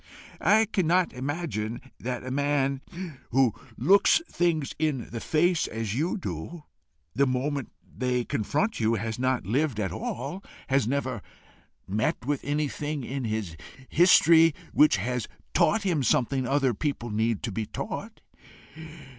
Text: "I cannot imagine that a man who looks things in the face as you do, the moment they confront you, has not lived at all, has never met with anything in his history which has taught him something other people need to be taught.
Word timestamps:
"I 0.41 0.65
cannot 0.65 1.13
imagine 1.13 1.79
that 1.99 2.23
a 2.25 2.31
man 2.31 2.81
who 3.29 3.53
looks 3.77 4.19
things 4.27 4.73
in 4.79 5.09
the 5.11 5.19
face 5.19 5.67
as 5.67 5.93
you 5.93 6.17
do, 6.17 6.63
the 7.13 7.27
moment 7.27 7.71
they 7.85 8.25
confront 8.25 8.79
you, 8.79 8.95
has 8.95 9.19
not 9.19 9.45
lived 9.45 9.79
at 9.79 9.91
all, 9.91 10.43
has 10.69 10.87
never 10.87 11.21
met 11.87 12.25
with 12.25 12.43
anything 12.43 13.03
in 13.03 13.25
his 13.25 13.55
history 13.89 14.55
which 14.73 14.97
has 14.97 15.27
taught 15.53 15.83
him 15.83 16.01
something 16.01 16.47
other 16.47 16.73
people 16.73 17.11
need 17.11 17.43
to 17.43 17.51
be 17.51 17.67
taught. 17.67 18.21